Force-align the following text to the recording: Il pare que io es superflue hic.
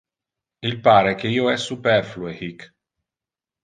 Il 0.69 0.73
pare 0.87 1.13
que 1.23 1.33
io 1.35 1.53
es 1.53 1.69
superflue 1.73 2.37
hic. 2.43 2.69